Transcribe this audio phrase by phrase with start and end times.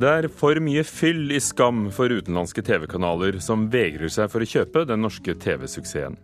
[0.00, 4.46] Det er for mye fyll i skam for utenlandske TV-kanaler som vegrer seg for å
[4.48, 6.16] kjøpe den norske TV-suksessen.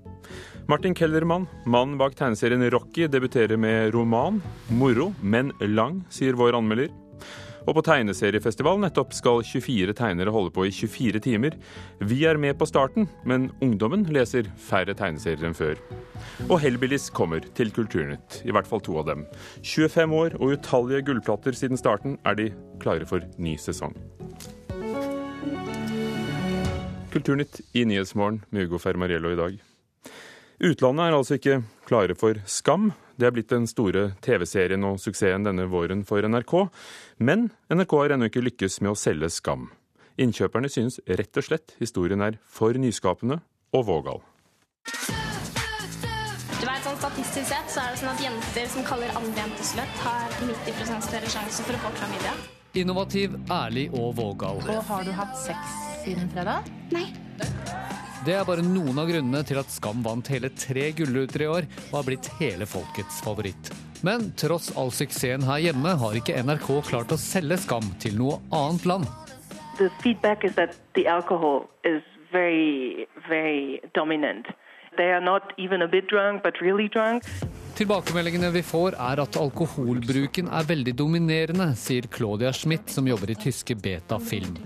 [0.67, 4.40] Martin Kellermann, mannen bak tegneserien Rocky, debuterer med roman.
[4.72, 6.89] Moro, men lang, sier vår anmelder.
[7.67, 11.56] Og på tegneseriefestival nettopp skal 24 tegnere holde på i 24 timer.
[11.98, 15.80] Vi er med på starten, men ungdommen leser færre tegneserier enn før.
[16.47, 19.27] Og Hellbillies kommer til Kulturnytt, i hvert fall to av dem.
[19.66, 22.52] 25 år og utallige gullplater siden starten er de
[22.83, 23.96] klare for ny sesong.
[27.10, 29.59] Kulturnytt i Nyhetsmorgen med Hugo Fermariello i dag.
[30.66, 32.93] Utlandet er altså ikke klare for Skam.
[33.16, 36.55] Det er blitt den store TV-serien og suksessen denne våren for NRK.
[37.19, 39.70] Men NRK har ennå ikke lykkes med å selge Skam.
[40.20, 43.41] Innkjøperne synes rett og slett historien er for nyskapende
[43.77, 44.23] og vågal.
[46.57, 49.71] Du vet, sånn Statistisk sett så er det sånn at jenter som kaller andre jenter
[49.73, 52.32] sløtt, har 90 større sjanse for å få klamydia.
[52.76, 54.60] Innovativ, ærlig og vågal.
[54.69, 56.69] Og har du hatt sex siden fredag?
[56.93, 57.09] Nei.
[58.27, 61.66] Det er bare noen av grunnene til at Skam vant hele tre gullruter i år
[61.85, 63.71] og har blitt hele folkets favoritt.
[64.02, 68.41] Men tross all suksessen her hjemme har ikke NRK klart å selge Skam til noe
[68.50, 69.06] annet land.
[69.78, 74.50] The feedback is that the alcohol is very, very dominant.
[74.97, 77.22] They are not even a bit drunk, but really drunk.
[77.77, 83.36] Tilbakemeldingene vi får er at alkoholbruken er veldig dominerende, sier Claudia Schmidt, som jobber i
[83.36, 84.56] tyske Beta Film.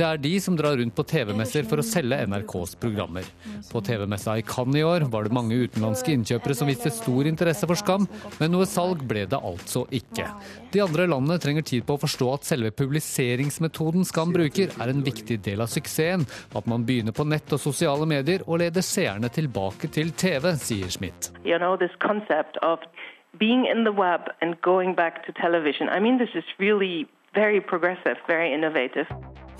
[0.00, 3.26] Det er de som drar rundt på TV-messer for å selge NRKs programmer.
[3.68, 7.68] På TV-messa i Cannes i år var det mange utenlandske innkjøpere som viste stor interesse
[7.68, 8.06] for Skam,
[8.38, 10.24] men noe salg ble det altså ikke.
[10.72, 15.04] De andre landene trenger tid på å forstå at selve publiseringsmetoden Skam bruker, er en
[15.04, 16.24] viktig del av suksessen.
[16.56, 20.88] At man begynner på nett og sosiale medier og leder seerne tilbake til TV, sier
[20.88, 21.28] Schmidt.
[21.44, 21.76] You know,
[23.38, 25.88] being in the web and going back to television.
[25.88, 29.06] I mean, this is really very progressive, very innovative.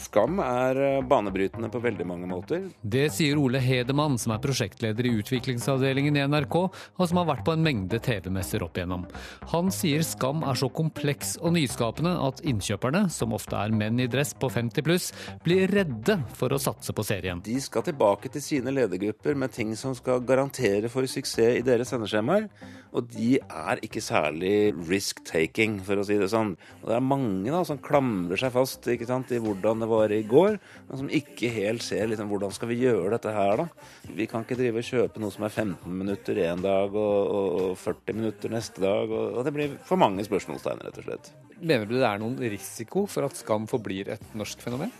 [0.01, 2.63] Skam er eh, banebrytende på veldig mange måter.
[2.81, 7.45] Det sier Ole Hedemann, som er prosjektleder i utviklingsavdelingen i NRK, og som har vært
[7.45, 9.05] på en mengde TV-messer opp igjennom.
[9.53, 14.09] Han sier Skam er så kompleks og nyskapende at innkjøperne, som ofte er menn i
[14.11, 15.11] dress på 50 pluss,
[15.45, 17.45] blir redde for å satse på serien.
[17.45, 21.93] De skal tilbake til sine ledergrupper med ting som skal garantere for suksess i deres
[21.93, 22.49] sendeskjemaer.
[22.97, 26.57] Og de er ikke særlig risk-taking, for å si det sånn.
[26.81, 30.15] Og det er mange da som klamrer seg fast ikke sant, i hvordan det var
[30.15, 30.59] i går,
[30.89, 33.91] men som ikke helt ser liksom, hvordan skal vi gjøre dette her, da.
[34.19, 37.77] Vi kan ikke drive og kjøpe noe som er 15 minutter en dag og, og
[37.79, 39.07] 40 minutter neste dag.
[39.07, 41.35] Og, og det blir for mange spørsmålstegn, rett og slett.
[41.61, 44.91] Mener du det er noen risiko for at Skam forblir et norsk fenomen?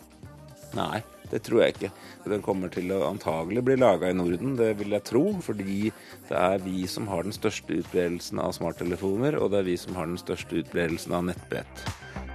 [0.77, 1.93] Nei, det tror jeg ikke.
[2.31, 5.25] Den kommer til å antagelig bli laga i Norden, det vil jeg tro.
[5.45, 5.93] Fordi
[6.29, 9.97] det er vi som har den største utbredelsen av smarttelefoner, og det er vi som
[9.99, 11.87] har den største utbredelsen av nettbrett.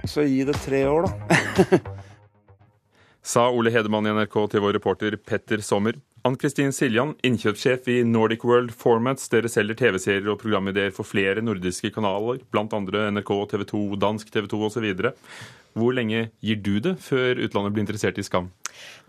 [0.06, 1.80] Så gi det tre år, da.
[3.26, 5.96] Sa Ole Hedemann i NRK til vår reporter Petter Sommer.
[6.26, 9.26] Ann-Kristin Siljan, innkjøpssjef i Nordic World Formats.
[9.30, 12.66] Dere selger TV-serier og programideer for flere nordiske kanaler, bl.a.
[13.14, 14.86] NRK, TV 2, dansk TV 2 osv.
[15.76, 18.48] Hvor lenge gir du det før utlandet blir interessert i Skam?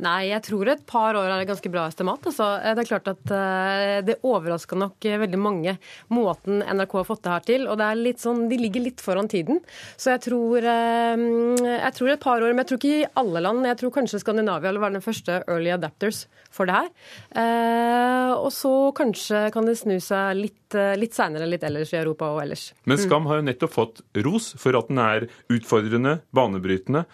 [0.03, 2.25] Nei, jeg tror et par år er et ganske bra estimat.
[2.29, 2.47] Altså.
[2.61, 5.73] Det er klart at uh, det overrasker nok veldig mange
[6.13, 7.66] måten NRK har fått det her til.
[7.66, 9.61] Og det er litt sånn, de ligger litt foran tiden.
[9.97, 13.44] Så jeg tror, uh, jeg tror et par år, men jeg tror ikke i alle
[13.45, 13.66] land.
[13.72, 18.35] Jeg tror kanskje Skandinavia vil være den første early adapters for det her.
[18.38, 22.41] Og så kanskje kan det snu seg litt, litt seinere litt ellers i Europa og
[22.44, 22.69] ellers.
[22.89, 27.05] Men Skam har jo nettopp fått ros for at den er utfordrende, banebrytende.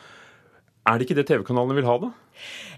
[0.83, 2.11] Er det ikke det TV-kanalene vil ha, da?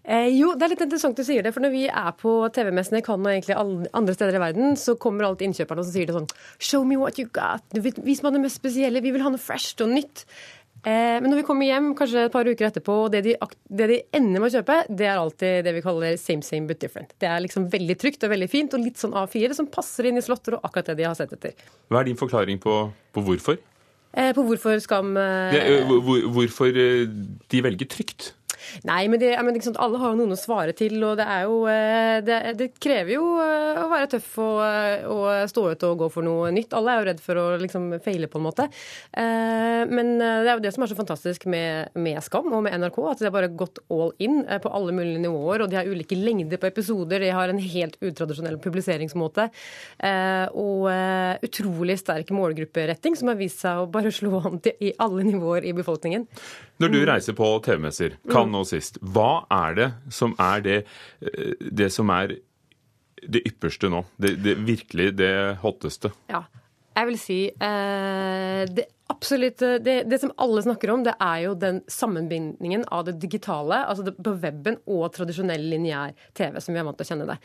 [0.05, 1.53] Eh, jo, det er litt interessant du sier det.
[1.55, 4.75] For når vi er på TV-messene i Cannes og egentlig alle andre steder i verden,
[4.79, 6.29] så kommer alltid innkjøperne og sier det sånn
[6.59, 7.65] Show me what you got.
[7.73, 9.03] Vis meg det mest spesielle.
[9.03, 10.27] Vi vil ha noe fresh og nytt.
[10.85, 13.33] Eh, men når vi kommer hjem kanskje et par uker etterpå, og det de,
[13.73, 16.81] det de ender med å kjøpe, det er alltid det vi kaller same same but
[16.83, 17.15] different.
[17.21, 20.21] Det er liksom veldig trygt og veldig fint, og litt sånn A4 som passer inn
[20.21, 21.57] i slåtter og akkurat det de har sett etter.
[21.89, 22.77] Hva er din forklaring på,
[23.17, 23.57] på hvorfor?
[24.13, 28.35] Eh, på hvorfor Skam ja, hvor, Hvorfor de velger trygt?
[28.87, 31.45] Nei, men, det, men liksom, alle har jo noen å svare til, og det er
[31.45, 31.57] jo
[32.25, 34.59] Det, det krever jo å være tøff og,
[35.11, 36.73] og, stå ut og gå for noe nytt.
[36.77, 38.67] Alle er jo redd for å liksom feile, på en måte.
[39.15, 42.99] Men det er jo det som er så fantastisk med, med Skam og med NRK,
[43.11, 46.17] at de har bare gått all in på alle mulige nivåer, og de har ulike
[46.17, 47.23] lengder på episoder.
[47.23, 49.49] De har en helt utradisjonell publiseringsmåte.
[50.55, 50.87] Og
[51.45, 55.67] utrolig sterk målgrupperetting, som har vist seg å bare slå an til i alle nivåer
[55.67, 56.27] i befolkningen.
[56.83, 60.81] Når du reiser på TV-messer, kan nå sist, hva er det som er det,
[61.59, 62.37] det som er
[63.25, 64.03] det ypperste nå?
[64.21, 66.13] Det, det virkelig det hotteste?
[66.31, 66.45] Ja.
[66.95, 71.55] Jeg vil si eh, det absolutt det, det, som alle snakker om, det er jo
[71.59, 76.81] den sammenbindingen av det digitale, altså det, på weben, og tradisjonell lineær TV, som vi
[76.81, 77.37] er vant til å kjenne det.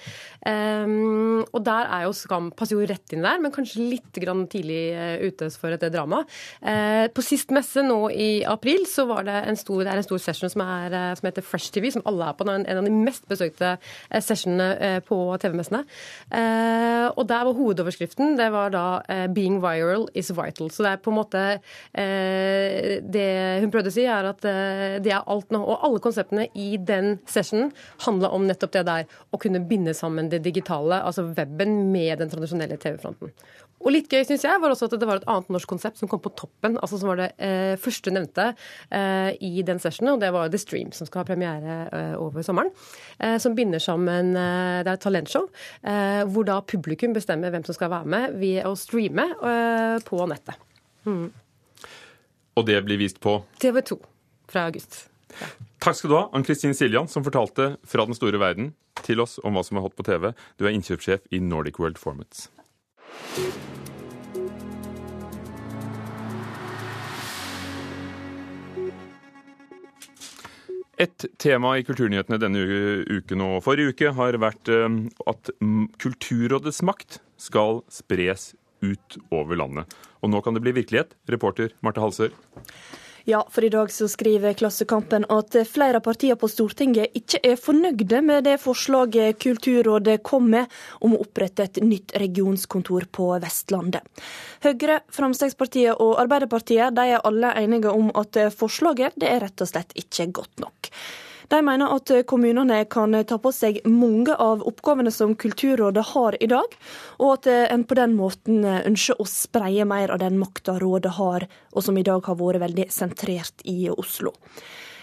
[0.45, 4.45] Um, og der er jo Skam passer jo rett inn der, men kanskje litt grann
[4.51, 6.23] tidlig uh, ute for et drama.
[6.61, 10.23] Uh, på sist messe nå i april så var det en stor, det en stor
[10.23, 12.49] session som, er, som heter Fresh TV, som alle er på.
[12.49, 13.77] En, en av de mest besøkte
[14.11, 15.85] sessionene på TV-messene.
[17.15, 18.85] og der var hovedoverskriften det var da
[19.35, 20.71] 'Being viral is vital'.
[20.71, 21.60] Så det er på en måte
[21.91, 23.27] Det
[23.63, 24.45] hun prøvde å si, er at
[25.05, 25.61] det er alt nå.
[25.61, 27.73] Og alle konseptene i den sessionen
[28.07, 32.31] handla om nettopp det der å kunne binde sammen det digitale, altså weben, med den
[32.33, 33.33] tradisjonelle TV-fronten.
[33.81, 36.09] Og litt gøy syns jeg var også at det var et annet norsk konsept som
[36.11, 36.77] kom på toppen.
[36.77, 38.51] altså Som var det eh, første nevnte
[38.93, 42.45] eh, i den sessionen, og det var The Stream, som skal ha premiere eh, over
[42.45, 42.73] sommeren.
[43.19, 45.49] Eh, som binder sammen eh, Det er et talentshow
[45.81, 49.31] eh, hvor da publikum bestemmer hvem som skal være med ved å streame
[50.05, 50.61] på nettet.
[51.09, 51.31] Mm.
[52.59, 53.41] Og det blir vist på?
[53.63, 54.01] TV 2
[54.51, 55.07] fra august.
[55.31, 55.51] Ja.
[55.81, 58.75] Takk skal du ha, Ann-Kristin Siljan, som fortalte fra den store verden
[59.07, 60.33] til oss om hva som er hot på TV.
[60.59, 62.51] Du er innkjøpssjef i Nordic World Formats.
[71.01, 72.61] Et tema i Kulturnyhetene denne
[73.09, 74.99] uken og forrige uke har vært eh,
[75.33, 75.53] at
[76.03, 78.51] Kulturrådets makt skal spres
[78.81, 80.01] ut over landet.
[80.21, 81.15] Og nå kan det bli virkelighet.
[81.31, 82.35] Reporter Marte Halser.
[83.25, 87.59] Ja, for i dag så skriver Klassekampen at flere av partiene på Stortinget ikke er
[87.61, 90.73] fornøyde med det forslaget Kulturrådet kom med
[91.05, 94.07] om å opprette et nytt regionskontor på Vestlandet.
[94.65, 99.69] Høyre, Fremskrittspartiet og Arbeiderpartiet de er alle enige om at forslaget det er rett og
[99.69, 100.95] slett ikke godt nok.
[101.51, 106.49] De mener at kommunene kan ta på seg mange av oppgavene som Kulturrådet har i
[106.51, 106.77] dag,
[107.19, 111.49] og at en på den måten ønsker å spreie mer av den makta rådet har,
[111.75, 114.31] og som i dag har vært veldig sentrert i Oslo.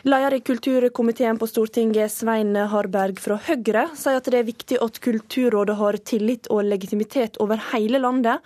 [0.07, 5.01] Leder i kulturkomiteen på Stortinget, Svein Harberg fra Høyre, sier at det er viktig at
[5.03, 8.39] Kulturrådet har tillit og legitimitet over hele landet.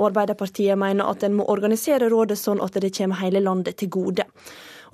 [0.00, 3.92] Og Arbeiderpartiet mener at en må organisere rådet sånn at det kommer hele landet til
[3.92, 4.26] gode.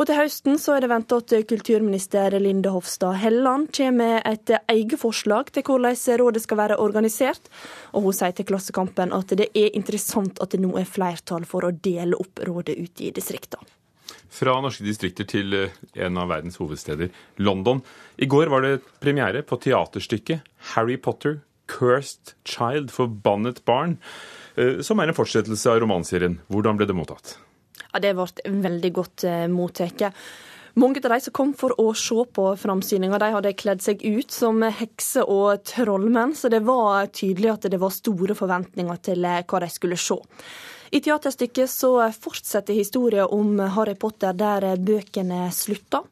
[0.02, 4.50] Og til høsten så er det venta at kulturminister Linde Hofstad Helleland kommer med et
[4.72, 7.46] eget forslag til hvordan rådet skal være organisert.
[7.94, 11.68] Og hun sier til Klassekampen at det er interessant at det nå er flertall for
[11.68, 13.62] å dele opp rådet ute i distriktene.
[14.26, 17.84] Fra norske distrikter til eh, en av verdens hovedsteder, London.
[18.18, 20.42] I går var det premiere på teaterstykket
[20.74, 24.00] Harry Potter, Cursed Child, Forbannet barn,
[24.56, 26.40] eh, som er en fortsettelse av romanserien.
[26.50, 27.36] Hvordan ble det mottatt?
[27.92, 30.08] Ja, Det ble veldig godt eh, mottatt.
[30.74, 34.32] Mange av de som kom for å se på framsyninga, de hadde kledd seg ut
[34.32, 39.42] som hekser og trollmenn, så det var tydelig at det var store forventninger til eh,
[39.44, 40.16] hva de skulle se.
[40.92, 46.02] I teaterstykket så fortsetter historien om Harry Potter der bøkene slutta.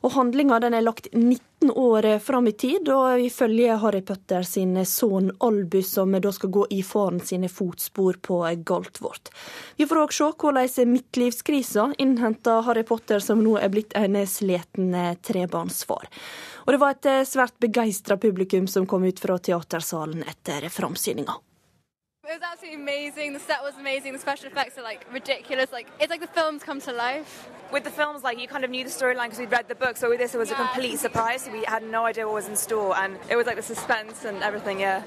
[0.00, 4.72] Og handlinga er lagt 19 år fram i tid, og vi følger Harry Potter sin
[4.88, 9.28] sønn Albus, som da skal gå i faren sine fotspor på Galtvort.
[9.76, 14.96] Vi får òg se hvordan midtlivskrisa innhenter Harry Potter, som nå er blitt en sliten
[15.28, 16.08] trebarnsfar.
[16.64, 21.36] Og det var et svært begeistra publikum som kom ut fra teatersalen etter framsyninga.
[22.32, 23.34] It was absolutely amazing.
[23.34, 24.14] The set was amazing.
[24.14, 25.70] The special effects are like ridiculous.
[25.70, 27.50] Like it's like the films come to life.
[27.70, 29.98] With the films, like you kind of knew the storyline because we'd read the book.
[29.98, 30.54] So with this, it was yeah.
[30.54, 31.46] a complete surprise.
[31.52, 34.42] We had no idea what was in store, and it was like the suspense and
[34.42, 34.80] everything.
[34.80, 35.02] Yeah.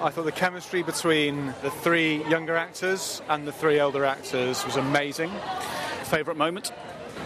[0.00, 4.76] I thought the chemistry between the three younger actors and the three older actors was
[4.76, 5.30] amazing.
[6.04, 6.72] Favorite moment?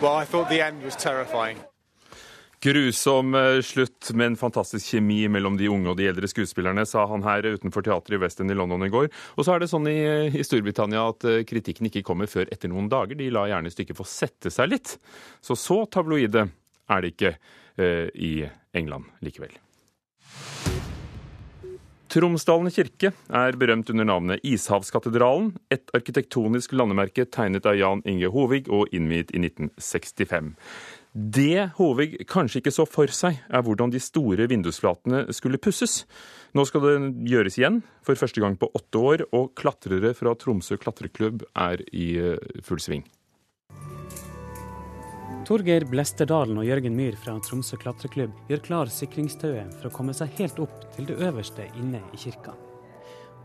[0.01, 1.61] Well, I thought the end was terrifying.
[2.65, 7.25] Grusom eh, slutt, men fantastisk kjemi mellom de unge og de eldre skuespillerne, sa han
[7.27, 9.11] her utenfor teatret i West i London i går.
[9.37, 9.99] Og så er det sånn i,
[10.33, 13.21] i, Storbritannia at eh, kritikken ikke kommer før etter noen dager.
[13.21, 14.95] De lar gjerne stykket få sette seg litt.
[15.45, 16.47] Så så tabloide
[16.89, 18.33] er det ikke eh, i
[18.73, 19.53] England likevel.
[22.15, 28.71] Tromsdalen kirke er berømt under navnet Ishavskatedralen, et arkitektonisk landemerke tegnet av Jan Inge Hovig
[28.73, 30.55] og innviet i 1965.
[31.15, 36.01] Det Håvig kanskje ikke så for seg, er hvordan de store vindusflatene skulle pusses.
[36.59, 36.95] Nå skal det
[37.31, 42.09] gjøres igjen, for første gang på åtte år, og klatrere fra Tromsø klatreklubb er i
[42.19, 43.07] eh, full sving.
[45.47, 50.35] Torgeir Blesterdalen og Jørgen Myhr fra Tromsø klatreklubb gjør klar sikringstauet for å komme seg
[50.41, 52.59] helt opp til det øverste inne i kirka.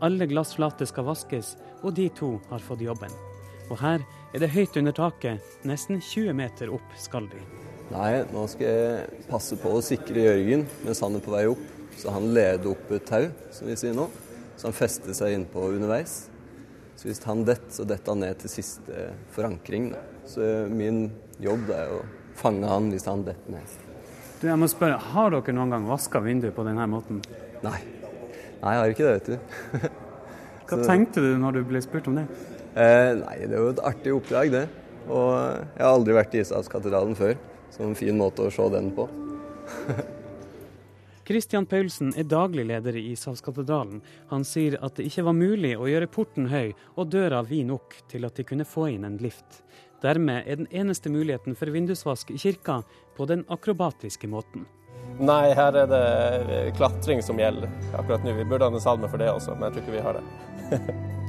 [0.02, 3.14] Alle glassflater skal vaskes, og de to har fått jobben.
[3.70, 4.02] Og her
[4.34, 7.59] er det høyt under taket, nesten 20 meter opp skal de.
[7.90, 11.62] Nei, nå skal jeg passe på å sikre Jørgen mens han er på vei opp.
[11.98, 14.06] Så han leder opp et tau, som vi sier nå.
[14.56, 16.28] Så han fester seg innpå underveis.
[16.94, 19.90] Så hvis han detter, så detter han ned til siste forankring.
[19.94, 20.04] Da.
[20.28, 21.08] Så min
[21.42, 22.00] jobb er å
[22.38, 23.74] fange han hvis han detter ned.
[24.40, 27.18] Du, jeg må spørre, Har dere noen gang vaska vinduet på denne måten?
[27.64, 27.80] Nei.
[28.60, 29.90] Nei, jeg har ikke det, vet du.
[30.70, 30.86] Hva så...
[30.86, 32.28] tenkte du når du ble spurt om det?
[32.78, 34.66] Eh, nei, det er jo et artig oppdrag, det.
[35.10, 37.40] Og jeg har aldri vært i Ishavskatedralen før.
[37.70, 39.08] Så en fin måte å se den på.
[41.30, 44.00] Christian Paulsen er daglig leder i Ishavskatedralen.
[44.32, 47.94] Han sier at det ikke var mulig å gjøre porten høy og døra vid nok
[48.10, 49.60] til at de kunne få inn en lift.
[50.02, 52.80] Dermed er den eneste muligheten for vindusvask i kirka
[53.14, 54.66] på den akrobatiske måten.
[55.20, 56.02] Nei, her er det
[56.80, 58.34] klatring som gjelder akkurat nå.
[58.34, 61.00] Vi burde ha en salme for det også, men jeg tror ikke vi har det.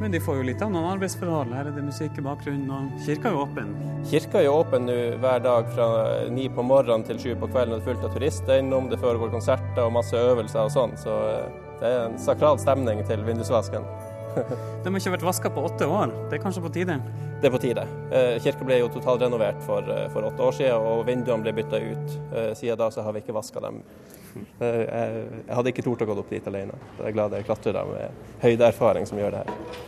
[0.00, 1.52] men de får jo litt av noen arbeidsforhold.
[1.52, 3.72] Her er det musikk i bakgrunnen, og kirka er jo åpen?
[4.08, 5.88] Kirka er jo åpen nå hver dag fra
[6.32, 7.76] ni på morgenen til sju på kvelden.
[7.76, 10.94] Det er fullt av turister innom, det foregår konserter og masse øvelser og sånn.
[11.00, 13.84] Så eh, det er en sakral stemning til vindusvasken.
[14.80, 16.14] De har ikke vært vaska på åtte år.
[16.30, 16.96] Det er kanskje på tide?
[17.42, 17.84] Det er på tide.
[18.16, 21.82] Eh, kirka ble jo totalrenovert for, eh, for åtte år siden, og vinduene ble bytta
[21.90, 22.16] ut.
[22.56, 23.82] Siden da så har vi ikke vaska dem.
[24.60, 26.76] Jeg, hadde ikke tort å gå opp dit alene.
[26.98, 29.78] Jeg er glad det er klatrere med høydeerfaring som gjør det her.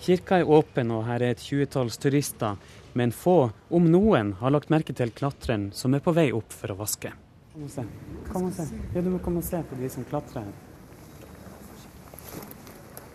[0.00, 2.56] Kirka er åpen, og her er et tjuetalls turister.
[2.96, 6.72] Men få, om noen, har lagt merke til klatreren som er på vei opp for
[6.72, 7.12] å vaske.
[7.52, 7.84] Kom og se.
[8.32, 8.66] Kom og se.
[8.94, 10.52] Ja, du må komme og se på de som klatrer her.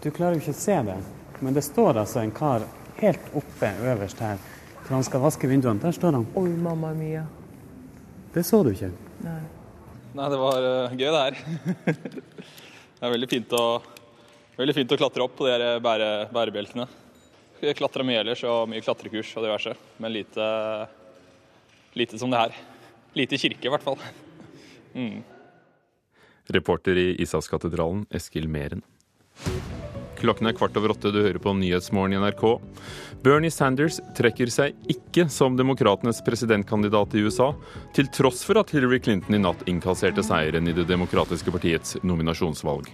[0.04, 1.00] Du klarer jo ikke å se det,
[1.42, 2.68] men det står altså en kar
[3.00, 4.38] helt oppe øverst her.
[4.86, 5.82] For han skal vaske vinduene.
[5.82, 6.28] Der står han.
[6.38, 7.26] Oi, mamma mia.
[8.36, 8.92] Det så du ikke?
[9.26, 9.40] Nei.
[10.16, 11.40] Nei, det var uh, gøy, det her.
[12.96, 13.82] det er veldig fint, å,
[14.56, 16.86] veldig fint å klatre opp på de bære, bærebjelkene.
[17.60, 20.48] Jeg klatra mye ellers og mye klatrekurs og diverse, men lite,
[22.00, 22.56] lite som det her.
[23.20, 24.00] Lite kirke, i hvert fall.
[24.96, 25.26] Mm.
[26.56, 28.80] Reporter i Isakskatedralen, Eskil Meren.
[30.26, 32.46] Klokken er kvart over åtte, du hører på Nyhetsmorgen i NRK.
[33.22, 37.52] Bernie Sanders trekker seg ikke som demokratenes presidentkandidat i USA,
[37.94, 42.90] til tross for at Hillary Clinton i natt innkasserte seieren i Det demokratiske partiets nominasjonsvalg.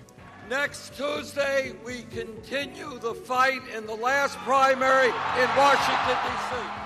[0.51, 5.07] Next Tuesday, we continue the fight in the last primary
[5.39, 6.81] in Washington, D.C.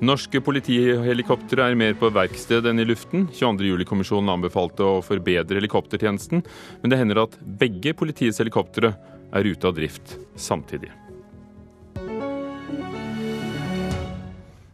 [0.00, 3.26] Norske politihelikoptre er mer på verksted enn i luften.
[3.34, 6.44] 22.07-kommisjonen anbefalte å forbedre helikoptertjenesten,
[6.80, 8.94] men det hender at begge politiets helikoptre
[9.32, 10.90] er ute av drift samtidig.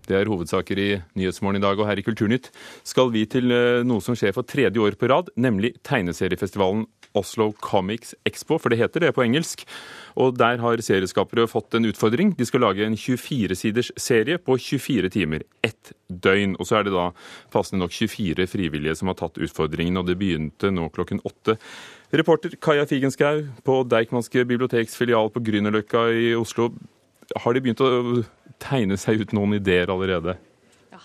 [0.04, 2.50] Det er hovedsaker i Nyhetsmorgen i dag, og her i Kulturnytt
[2.84, 6.84] skal vi til eh, noe som skjer for tredje år på rad, nemlig tegneseriefestivalen
[7.14, 9.64] Oslo Comics Expo, for det heter det på engelsk.
[10.20, 12.34] Og der har serieskapere fått en utfordring.
[12.38, 15.44] De skal lage en 24-siders serie på 24 timer.
[15.62, 16.56] Ett døgn.
[16.58, 17.08] Og så er det da
[17.54, 21.58] passende nok 24 frivillige som har tatt utfordringen, og det begynte nå klokken åtte.
[22.14, 26.72] Reporter Kaja Figenschou på Deichmanske biblioteks filial på Grünerløkka i Oslo.
[27.42, 28.22] Har de begynt å
[28.62, 30.36] tegne seg ut noen ideer allerede?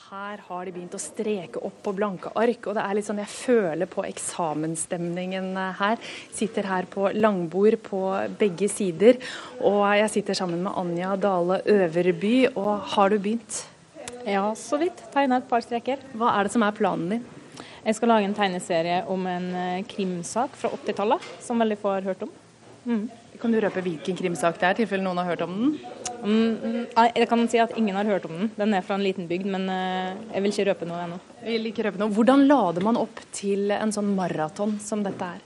[0.10, 2.63] Her har de begynt å streke opp på blanke ark.
[2.66, 6.00] og det er litt sånn Jeg føler på eksamensstemningen her.
[6.34, 8.00] Sitter her på langbord på
[8.39, 9.20] begge sider.
[9.62, 12.50] Og jeg sitter sammen med Anja Dale Øverby.
[12.56, 13.68] Og har du begynt?
[14.25, 14.98] Ja, så vidt.
[15.13, 16.01] Tegna et par streker.
[16.18, 17.24] Hva er det som er planen din?
[17.86, 22.10] Jeg skal lage en tegneserie om en eh, krimsak fra 80-tallet, som veldig få har
[22.10, 22.34] hørt om.
[22.89, 23.06] Mm.
[23.39, 25.78] Kan du røpe hvilken krimsak det er, i tilfelle noen har hørt om den?
[26.23, 28.49] Mm, jeg kan si at ingen har hørt om den.
[28.57, 31.19] Den er fra en liten bygd, men eh, jeg vil ikke røpe noe ennå.
[31.88, 32.09] Røpe noe.
[32.15, 35.45] Hvordan lader man opp til en sånn maraton som dette er?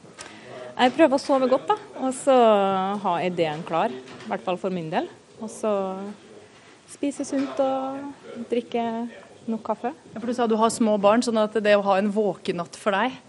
[0.73, 1.77] Jeg prøver å sove godt, da.
[2.01, 2.37] Og så
[3.03, 3.93] ha ideen klar.
[3.93, 5.09] I hvert fall for min del.
[5.39, 5.73] Og så
[6.89, 8.85] spise sunt og drikke
[9.49, 9.91] nok kaffe.
[10.13, 12.77] Ja, for Du sa du har små barn, sånn at det å ha en våkenatt
[12.79, 13.19] for deg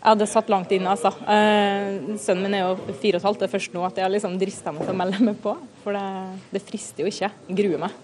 [0.00, 1.12] Ja, det satt langt inne, altså.
[1.24, 3.42] Eh, sønnen min er jo fire og et halvt.
[3.42, 5.56] Det er først nå at jeg har liksom drista meg til å melde meg på.
[5.84, 6.06] For det,
[6.54, 7.30] det frister jo ikke.
[7.60, 8.00] Gruer meg.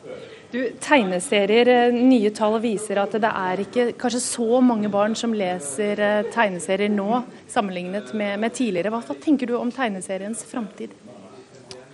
[0.50, 5.34] Du, Tegneserier, eh, nye tall viser at det er ikke kanskje så mange barn som
[5.36, 8.90] leser eh, tegneserier nå, sammenlignet med, med tidligere.
[8.90, 10.96] Hva, hva tenker du om tegneseriens framtid?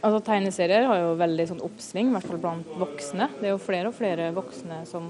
[0.06, 3.26] Altså Tegneserier har jo veldig sånn oppsving, i hvert fall blant voksne.
[3.40, 5.08] Det er jo flere og flere voksne som,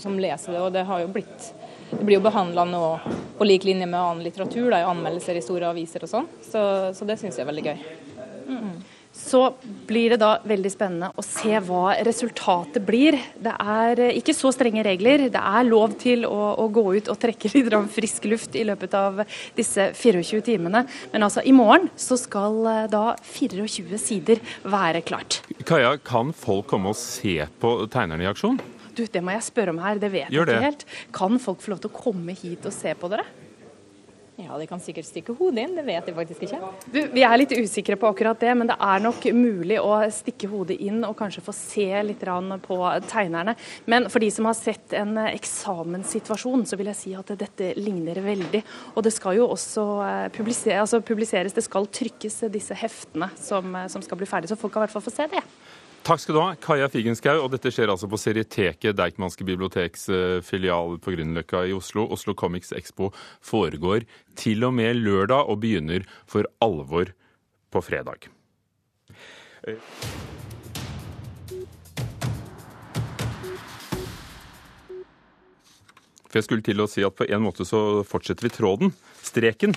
[0.00, 1.50] som leser det, og det har jo blitt
[1.90, 2.84] det blir jo behandla nå
[3.36, 6.28] på lik linje med annen litteratur, da, i anmeldelser i store aviser og sånn.
[6.46, 6.62] Så,
[6.94, 7.82] så, det syns jeg er veldig gøy.
[9.30, 9.40] Så
[9.86, 13.14] blir det da veldig spennende å se hva resultatet blir.
[13.38, 15.28] Det er eh, ikke så strenge regler.
[15.30, 18.96] Det er lov til å, å gå ut og trekke litt frisk luft i løpet
[18.98, 19.22] av
[19.58, 20.82] disse 24 timene.
[21.12, 25.40] Men altså, i morgen så skal eh, da 24 sider være klart.
[25.68, 28.58] Kaja, kan folk komme og se på tegnerne i aksjon?
[28.96, 30.82] Du, Det må jeg spørre om her, det vet jeg ikke helt.
[31.14, 33.28] Kan folk få lov til å komme hit og se på dere?
[34.40, 36.58] Ja, de kan sikkert stikke hodet inn, det vet de faktisk ikke.
[36.92, 40.48] Du, vi er litt usikre på akkurat det, men det er nok mulig å stikke
[40.50, 42.24] hodet inn og kanskje få se litt
[42.66, 42.78] på
[43.10, 43.56] tegnerne.
[43.90, 48.20] Men for de som har sett en eksamenssituasjon, så vil jeg si at dette ligner
[48.24, 48.62] veldig.
[48.94, 53.74] Og det skal jo også eh, publiseres, altså publiseres, det skal trykkes disse heftene som,
[53.76, 55.44] eh, som skal bli ferdig, så folk kan i hvert fall få se det.
[56.10, 57.36] Takk skal du ha, Kaja Figenschou.
[57.44, 62.02] Og dette skjer altså på Serieteket, Deichmanske biblioteks eh, filial på Grünerløkka i Oslo.
[62.10, 63.12] Oslo Comics Expo
[63.46, 64.02] foregår
[64.34, 67.12] til og med lørdag og begynner for alvor
[67.70, 68.26] på fredag.
[76.26, 78.90] For jeg skulle til å si at på en måte så fortsetter vi tråden,
[79.22, 79.76] streken,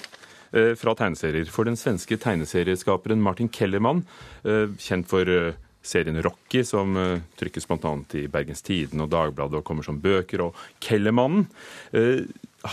[0.49, 1.45] eh, fra tegneserier.
[1.53, 4.01] For den svenske tegneserieskaperen Martin Kellermann,
[4.41, 5.29] eh, kjent for
[5.83, 6.95] serien Rocky, som
[7.39, 7.93] trykkes bl.a.
[8.19, 11.49] i Bergens Tidende og Dagbladet og kommer som bøker, og Kellermannen,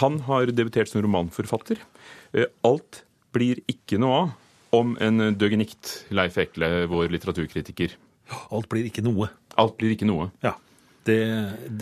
[0.00, 1.82] han har debutert som romanforfatter.
[2.66, 3.02] Alt
[3.34, 4.36] blir ikke noe av
[4.78, 7.96] om en døgenikt, Leif Ekle, vår litteraturkritiker.
[8.54, 9.26] Alt blir ikke noe.
[9.58, 10.28] Alt blir ikke noe.
[10.46, 10.54] Ja,
[11.08, 11.18] det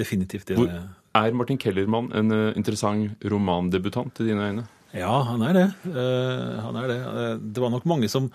[0.00, 0.56] definitivt det.
[0.56, 0.73] Hvor,
[1.18, 4.66] er Martin Kellermann en interessant romandebutant i dine øyne?
[4.97, 5.66] Ja, han er det.
[5.85, 6.99] Uh, han er det.
[7.04, 8.30] Uh, det var nok mange som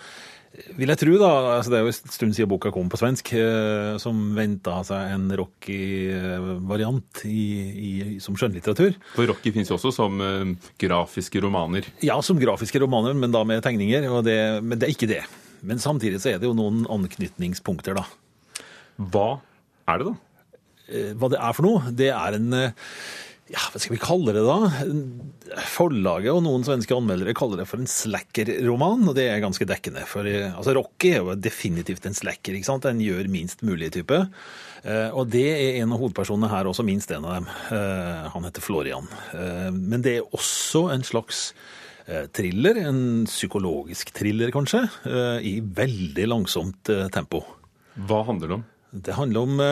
[0.78, 3.32] vil jeg tro, da, altså det er jo en stund siden boka kom på svensk,
[3.34, 7.24] uh, som venta seg en Rocky-variant
[8.24, 9.00] som skjønnlitteratur.
[9.16, 10.22] For Rocky fins jo også som
[10.82, 11.90] grafiske romaner?
[12.06, 14.06] Ja, som grafiske romaner, men da med tegninger.
[14.26, 15.24] Det, men det er ikke det.
[15.66, 18.64] Men samtidig så er det jo noen anknytningspunkter, da.
[19.02, 19.28] Hva
[19.90, 20.16] er det, da?
[21.18, 21.94] Hva det er for noe?
[21.96, 22.58] Det er en
[23.52, 24.56] ja, hva skal vi kalle det da?
[25.74, 30.06] Forlaget og noen svenske anmeldere kaller det for en slacker-roman, og det er ganske dekkende.
[30.08, 32.56] For altså, Rocky er jo definitivt en slacker.
[32.56, 32.88] ikke sant?
[32.88, 34.22] En gjør minst mulig type.
[34.88, 37.52] Og det er en av hovedpersonene her, også minst en av dem.
[38.34, 39.12] Han heter Florian.
[39.76, 41.46] Men det er også en slags
[42.36, 44.88] thriller, en psykologisk thriller kanskje,
[45.44, 47.44] i veldig langsomt tempo.
[48.08, 48.68] Hva handler det om?
[48.92, 49.64] Det handler om,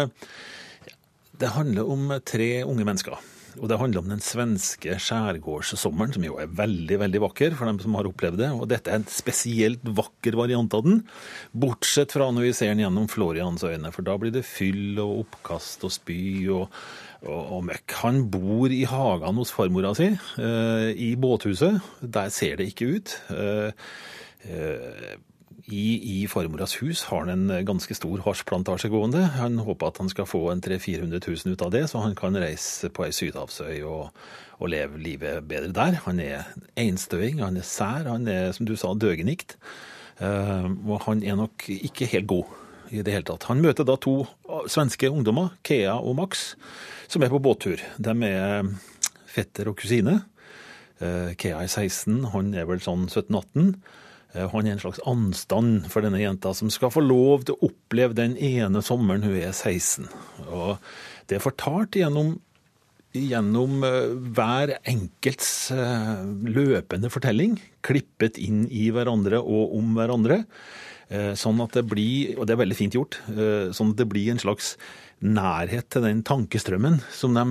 [1.39, 3.19] det handler om tre unge mennesker.
[3.59, 7.79] Og det handler om den svenske skjærgårdssommeren, som jo er veldig veldig vakker for dem
[7.83, 8.49] som har opplevd det.
[8.55, 11.01] Og dette er en spesielt vakker variant av den,
[11.51, 13.91] bortsett fra når vi ser den gjennom Florians øyne.
[13.95, 16.21] For da blir det fyll og oppkast og spy
[16.53, 16.69] og,
[17.27, 17.97] og, møkk.
[18.03, 21.81] Han bor i hagen hos farmora si, eh, i båthuset.
[22.01, 23.17] Der ser det ikke ut.
[25.71, 29.23] Eh, eh, i, i farmoras hus har han en ganske stor hasjplantasje gående.
[29.39, 32.15] Han håper at han skal få en 300 000-400 000 ut av det, så han
[32.15, 34.11] kan reise på ei sydhavsøy og,
[34.59, 36.01] og, leve livet bedre der.
[36.05, 39.57] Han er einstøing, han er sær, han er, som du sa, døgenikt.
[40.21, 43.47] Uh, og han er nok ikke helt god i det hele tatt.
[43.49, 44.27] Han møter da to
[44.69, 46.51] svenske ungdommer, Kea og Max,
[47.09, 47.81] som er på båttur.
[47.97, 48.67] De er
[49.31, 50.19] fetter og kusine.
[51.01, 53.71] Kea er 16, han er vel sånn 17-18.
[54.33, 57.71] Eh, han er en slags anstand for denne jenta, som skal få lov til å
[57.71, 60.07] oppleve den ene sommeren hun er 16.
[60.47, 60.77] Og
[61.29, 62.37] det er fortalt gjennom,
[63.17, 70.45] gjennom eh, hver enkelts eh, løpende fortelling, klippet inn i hverandre og om hverandre.
[71.35, 74.37] Sånn at det blir, og det er veldig fint gjort, sånn at det blir en
[74.39, 74.69] slags
[75.19, 77.43] nærhet til den tankestrømmen som de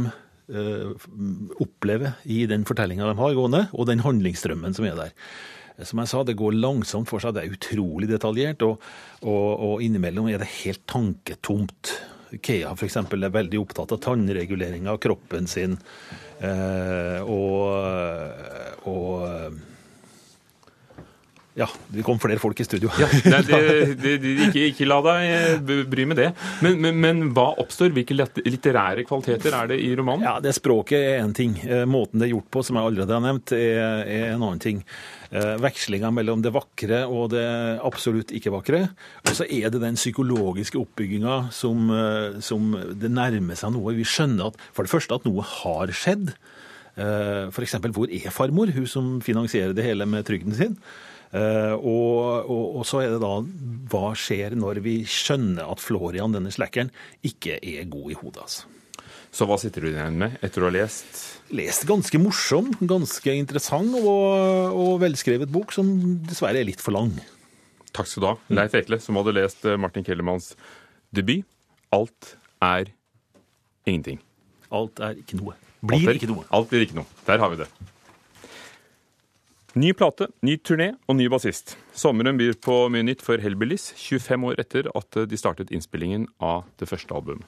[1.60, 5.12] opplever i den fortellinga de har gående, og den handlingsstrømmen som er der.
[5.86, 7.34] Som jeg sa, det går langsomt for seg.
[7.36, 8.82] Det er utrolig detaljert, og,
[9.22, 11.94] og, og innimellom er det helt tanketomt.
[12.38, 12.98] Kea f.eks.
[13.00, 15.78] er veldig opptatt av tannregulering av kroppen sin.
[16.38, 19.60] Eh, og, og
[21.58, 22.92] ja, det kom flere folk i studio.
[23.00, 23.58] Ja, det,
[23.98, 26.28] det, det, ikke, ikke, la deg bry med det.
[26.62, 27.90] Men, men, men, hva oppstår?
[27.96, 30.28] Hvilke litterære kvaliteter er det i romanen?
[30.28, 31.56] Ja, det Språket er én ting.
[31.66, 34.62] Eh, måten det er gjort på, som jeg allerede har nevnt, er, er en annen
[34.62, 34.84] ting.
[35.34, 37.44] Eh, vekslinga mellom det vakre og det
[37.82, 38.84] absolutt ikke vakre.
[39.26, 43.98] Og så er det den psykologiske oppbygginga som, eh, som det nærmer seg noe.
[43.98, 46.30] Vi skjønner at for det første at noe har skjedd.
[47.00, 47.78] F.eks.
[47.94, 50.74] hvor er farmor, hun som finansierer det hele med trygden sin?
[51.30, 53.36] Uh, og, og, og, så er det da
[53.92, 56.90] hva skjer når vi skjønner at Florian, denne slackeren,
[57.22, 58.46] ikke er god i hodet.
[58.46, 58.66] altså.
[59.30, 61.20] Så hva sitter du igjen med etter å ha lest?
[61.54, 65.86] Lest ganske morsom, ganske interessant og, og velskrevet bok, som
[66.26, 67.14] dessverre er litt for lang.
[67.94, 68.34] Takk skal du ha.
[68.50, 70.52] Leif Ekle, som hadde lest eh, Martin Kellermanns
[71.14, 71.46] debut.
[71.94, 72.90] Alt er
[73.86, 74.20] ingenting.
[74.74, 75.56] Alt er ikke noe.
[75.80, 76.44] Blir er, ikke noe.
[76.54, 77.08] Alt blir ikke noe.
[77.26, 77.70] Der har vi det.
[79.78, 81.76] Ny plate, ny turné og ny bassist.
[81.94, 86.64] Sommeren byr på mye nytt for Hellbillies, 25 år etter at de startet innspillingen av
[86.82, 87.46] det første albumet.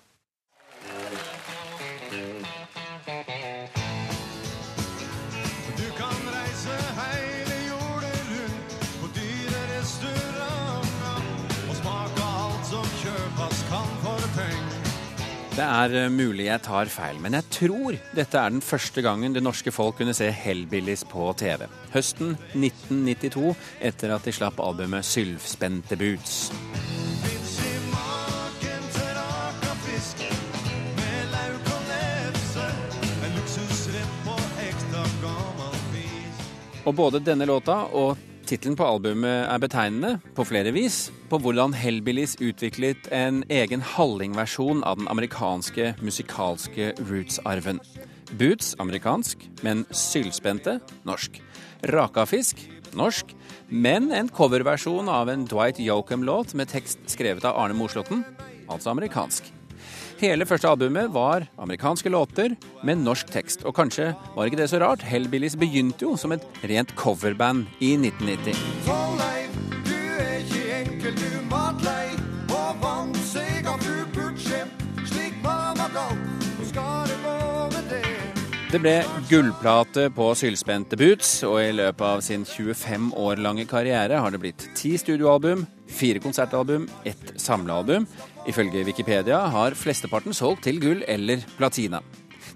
[15.63, 19.31] Det er eh, mulig jeg tar feil, men jeg tror dette er den første gangen
[19.37, 21.69] det norske folk kunne se Hellbillies på TV.
[21.93, 26.51] Høsten 1992, etter at de slapp albumet 'Sylvspente Boots'.
[36.83, 41.75] Og både denne låta og tittelen på albumet er betegnende, på flere vis, på hvordan
[41.77, 47.81] Hellbillies utviklet en egen hallingversjon av den amerikanske musikalske roots-arven.
[48.39, 50.79] Boots amerikansk, men sylspente
[51.09, 51.41] norsk.
[51.93, 52.61] Rakafisk
[52.97, 53.33] norsk,
[53.69, 58.25] men en coverversjon av en Dwight Yoakam-låt med tekst skrevet av Arne Moslåtten,
[58.69, 59.49] altså amerikansk.
[60.23, 62.53] Hele første albumet var amerikanske låter
[62.87, 63.65] med norsk tekst.
[63.67, 65.03] Og kanskje var ikke det så rart.
[65.03, 68.55] Hellbillies begynte jo som et rent coverband i 1990.
[68.87, 72.15] Torleif, du er ikke enkel, du matlei.
[72.55, 73.19] Og vant
[73.67, 74.71] av ubudsjem,
[75.11, 76.15] slik man har.
[76.15, 77.37] Nå skal det gå
[77.91, 78.03] det.
[78.71, 78.97] Det ble
[79.29, 84.41] gullplate på sylspente boots, og i løpet av sin 25 år lange karriere har det
[84.47, 88.07] blitt ti studioalbum, fire konsertalbum, ett samlealbum.
[88.49, 92.01] Ifølge Wikipedia har flesteparten solgt til gull eller platina.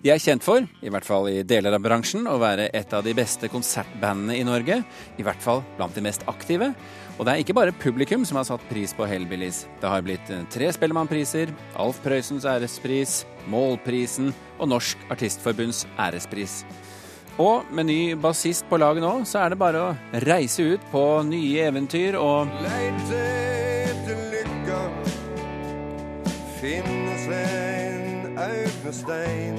[0.03, 3.05] De er kjent for, i hvert fall i deler av bransjen, å være et av
[3.07, 4.81] de beste konsertbandene i Norge.
[5.17, 6.73] I hvert fall blant de mest aktive.
[7.17, 9.65] Og det er ikke bare publikum som har satt pris på Hellbillies.
[9.81, 16.61] Det har blitt eh, tre Spellemannpriser, Alf Prøysens ærespris, Målprisen og Norsk Artistforbunds ærespris.
[17.41, 21.07] Og med ny bassist på laget nå, så er det bare å reise ut på
[21.29, 24.26] nye eventyr og lykka,
[26.67, 29.59] finnes en augnestein.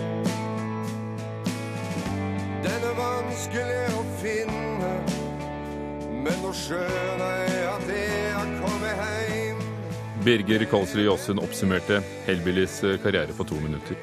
[2.65, 4.89] Den er vanskelig å finne,
[6.25, 9.63] men nå skjønner jeg at jeg har kommet heim.
[10.27, 13.95] Birger Kolsrud Jåssund oppsummerte Hellbillies eh, karriere på to minutter.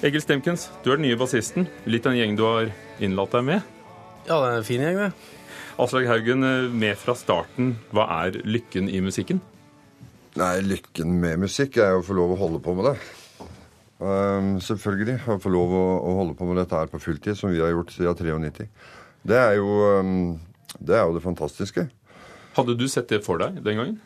[0.00, 1.68] Egil Stemkens, du er den nye bassisten.
[1.84, 2.72] Litt av en gjeng du har
[3.04, 3.72] innlatt deg med?
[4.24, 5.12] Ja, det er en fin gjeng, det.
[5.82, 7.74] Aslak Haugen, eh, med fra starten.
[7.92, 9.44] Hva er lykken i musikken?
[10.40, 12.94] Nei, lykken med musikk er jo å få lov å holde på med det.
[14.02, 15.18] Um, selvfølgelig.
[15.28, 17.74] Å få lov å, å holde på med dette her på fulltid, som vi har
[17.74, 18.66] gjort siden 93.
[19.28, 20.14] Det er jo, um,
[20.78, 21.86] det, er jo det fantastiske.
[22.56, 24.00] Hadde du sett det for deg den gangen?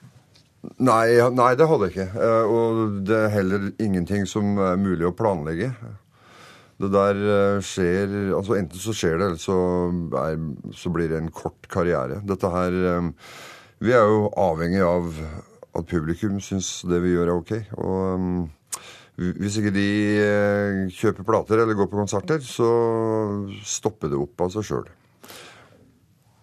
[0.82, 2.08] Nei, nei, det hadde jeg ikke.
[2.18, 5.70] Eh, Og det er heller ingenting som er mulig å planlegge.
[6.76, 9.58] Det der eh, skjer altså Enten så skjer det, eller så,
[10.20, 10.40] er,
[10.76, 12.18] så blir det en kort karriere.
[12.26, 13.12] Dette her eh,
[13.78, 15.22] Vi er jo avhengig av
[15.76, 17.52] at publikum syns det vi gjør, er ok.
[17.78, 18.44] Og um,
[19.16, 19.88] hvis ikke de
[20.20, 22.68] uh, kjøper plater eller går på konserter, så
[23.64, 24.88] stopper det opp av seg sjøl.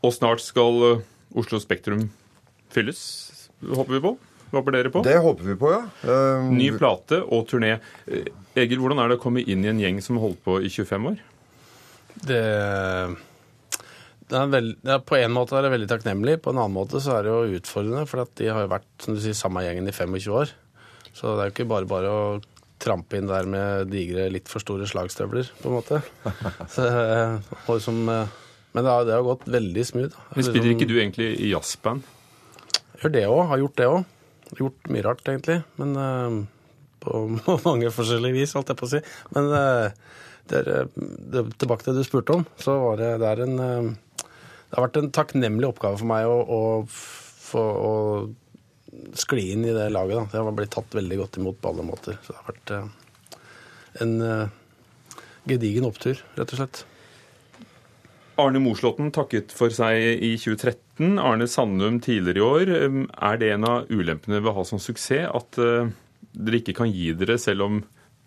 [0.03, 1.03] Og snart skal eh,
[1.39, 2.09] Oslo Spektrum
[2.73, 3.01] fylles,
[3.63, 4.17] håper vi på?
[4.53, 5.01] Håper dere på?
[5.05, 5.83] Det håper vi på, ja.
[6.03, 7.77] Um, Ny plate og turné.
[8.05, 8.27] Eh,
[8.59, 10.69] Egil, hvordan er det å komme inn i en gjeng som har holdt på i
[10.69, 11.21] 25 år?
[12.27, 12.41] Det,
[14.29, 16.75] det er vel, det er på en måte er det veldig takknemlig, på en annen
[16.75, 18.05] måte så er det jo utfordrende.
[18.09, 20.53] For at de har jo vært som du sier, samme gjengen i 25 år.
[21.13, 22.23] Så det er jo ikke bare bare å
[22.83, 26.01] trampe inn der med digre, litt for store slagstøvler, på en måte.
[26.73, 28.39] Så, eh, og liksom, eh,
[28.73, 30.17] men det har, det har gått veldig smooth.
[30.33, 32.07] Men Spiller ikke du egentlig i jazzband?
[33.03, 33.43] Gjør det òg.
[33.51, 34.09] Har gjort det òg.
[34.57, 35.59] Gjort mye rart, egentlig.
[35.79, 36.39] Men eh,
[37.03, 37.23] på
[37.67, 39.03] mange forskjellige vis, holdt jeg på å si.
[39.35, 39.51] Men
[40.51, 43.91] eh, det er, tilbake til det du spurte om, så var det, det en eh,
[44.23, 47.93] Det har vært en takknemlig oppgave for meg å, å, for, å
[49.17, 50.17] skli inn i det laget.
[50.17, 50.25] Da.
[50.39, 52.17] Jeg har blitt tatt veldig godt imot på alle måter.
[52.23, 53.37] Så det har vært eh,
[54.05, 55.21] en eh,
[55.53, 56.83] gedigen opptur, rett og slett.
[58.41, 61.19] Arne Moslåtten takket for seg i 2013.
[61.21, 62.71] Arne Sandum tidligere i år.
[63.13, 65.59] Er det en av ulempene ved å ha sånn suksess at
[66.33, 67.77] dere ikke kan gi dere, selv om,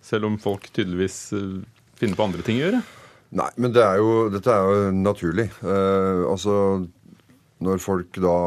[0.06, 1.18] selv om folk tydeligvis
[2.00, 2.84] finner på andre ting å gjøre?
[3.36, 5.48] Nei, men det er jo, dette er jo naturlig.
[5.64, 6.86] Eh, altså,
[7.64, 8.38] når folk da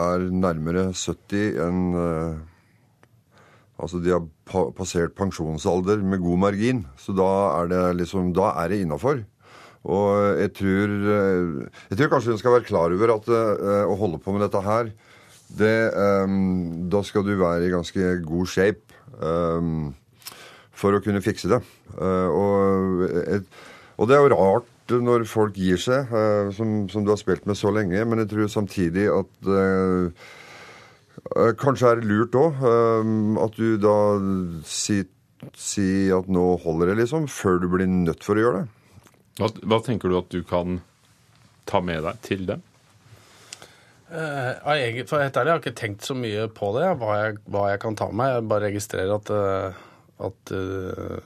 [0.00, 2.38] er nærmere 70 enn eh,
[3.80, 7.28] Altså, de har pa passert pensjonsalder med god margin, så da
[7.62, 9.22] er det liksom, da er det innafor.
[9.88, 13.96] Og jeg tror, eh, jeg tror kanskje hun skal være klar over at eh, å
[13.96, 14.90] holde på med dette her,
[15.56, 16.36] det, eh,
[16.92, 19.72] da skal du være i ganske god shape eh,
[20.80, 21.60] for å kunne fikse det.
[21.96, 23.46] Eh, og,
[24.00, 27.46] og det er jo rart når folk gir seg, eh, som, som du har spilt
[27.46, 30.28] med så lenge, men jeg tror samtidig at eh,
[31.60, 32.62] Kanskje er det lurt òg
[33.44, 33.96] at du da
[34.64, 35.04] sier
[35.58, 39.02] si at nå holder det, liksom, før du blir nødt for å gjøre det.
[39.40, 40.80] Hva, hva tenker du at du kan
[41.68, 42.64] ta med deg til dem?
[44.10, 47.38] Uh, jeg, for helt ærlig, jeg har ikke tenkt så mye på det, hva jeg,
[47.52, 48.32] hva jeg kan ta med.
[48.34, 49.84] Jeg bare registrerer at, eh,
[50.20, 51.16] at uh,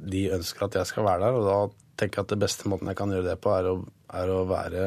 [0.00, 1.38] de ønsker at jeg skal være der.
[1.38, 1.58] Og da
[2.00, 3.74] tenker jeg at det beste måten jeg kan gjøre det på, er å,
[4.16, 4.86] er å være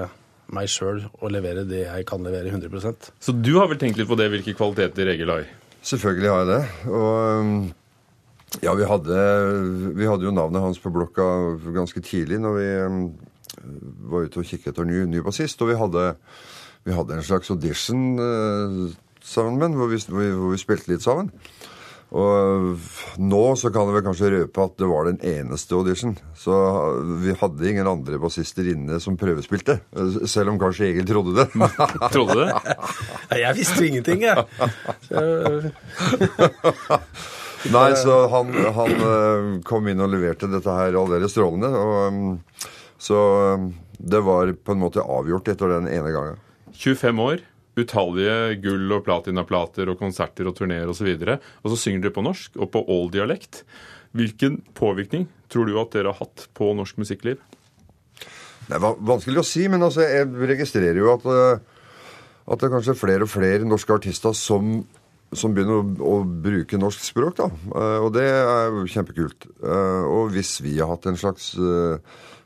[0.53, 4.09] meg sjøl og levere det jeg kan levere 100% Så du har vel tenkt litt
[4.09, 5.45] på det, hvilke kvaliteter Egil har?
[5.83, 6.89] Selvfølgelig har jeg det.
[6.91, 7.53] Og um,
[8.61, 9.21] ja, vi hadde,
[9.97, 11.25] vi hadde jo navnet hans på blokka
[11.73, 12.99] ganske tidlig når vi um,
[14.11, 15.61] var ute og kikket etter ny, ny bassist.
[15.63, 16.05] Og vi hadde,
[16.85, 20.91] vi hadde en slags audition uh, sammen med hvor, vi- hvor, vi- hvor vi spilte
[20.93, 21.31] litt sammen.
[22.13, 22.77] Og
[23.17, 26.13] nå så kan jeg vel kanskje røpe at det var den eneste audition.
[26.37, 26.53] Så
[27.23, 29.79] vi hadde ingen andre bassister inne som prøvespilte.
[30.29, 31.47] Selv om kanskje Egil trodde det.
[32.13, 32.77] Trodde det?
[33.31, 34.37] Nei, Jeg visste jo ingenting, jeg.
[35.09, 35.71] Så-
[37.73, 41.69] Nei, så han, han eh, kom inn og leverte dette her aldeles strålende.
[41.71, 43.19] Og, um, så
[43.55, 43.69] um,
[44.03, 46.41] det var på en måte avgjort etter den ene gangen.
[46.75, 47.43] 25 år,
[47.79, 51.09] utallige gull- og platinaplater og konserter og turneer osv.
[51.15, 53.63] Og, så og så synger dere på norsk og på all-dialekt.
[54.13, 57.39] Hvilken påvirkning tror du at dere har hatt på norsk musikkliv?
[58.67, 61.63] Det er vanskelig å si, men altså, jeg registrerer jo at, eh,
[62.45, 64.77] at det er kanskje flere og flere norske artister som,
[65.33, 67.41] som begynner å, å bruke norsk språk.
[67.41, 67.49] da.
[67.73, 69.49] Eh, Og det er jo kjempekult.
[69.65, 71.55] Eh, Og hvis vi har hatt en slags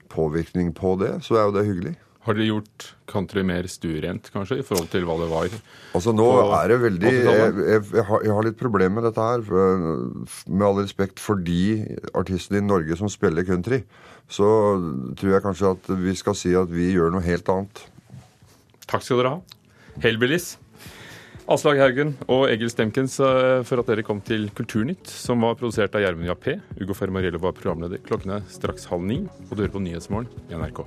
[0.10, 1.96] påvirkning på det, så er jo det hyggelig.
[2.28, 5.54] Har dere gjort country mer stuerent, kanskje, i forhold til hva det var?
[5.96, 6.26] Altså Nå
[6.58, 9.46] er det veldig jeg, jeg, jeg, har, jeg har litt problemer med dette her.
[9.48, 13.86] Med all respekt for de artistene i Norge som spiller country,
[14.28, 14.50] så
[15.16, 17.86] tror jeg kanskje at vi skal si at vi gjør noe helt annet.
[18.92, 19.62] Takk skal dere ha.
[20.04, 20.58] Hellbillies.
[21.48, 25.96] Aslag Haugen og Egil Stemkens eh, for at dere kom til Kulturnytt, som var produsert
[25.96, 26.58] av Gjermund Jappé.
[26.76, 28.04] Ugo Fermariello var programleder.
[28.04, 30.84] Klokken er straks halv ni, og du hører på Nyhetsmorgen i NRK.